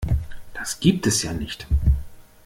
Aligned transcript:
Das 0.55 0.79
gibt 0.79 1.05
es 1.05 1.21
ja 1.21 1.31
nicht! 1.31 1.67